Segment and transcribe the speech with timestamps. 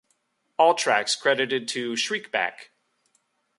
[0.57, 2.69] All tracks credited to Shriekback.